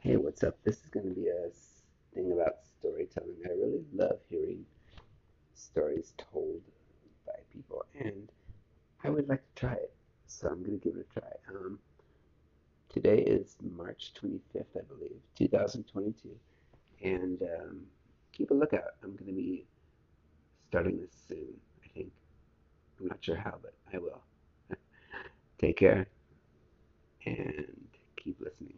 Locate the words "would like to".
9.10-9.60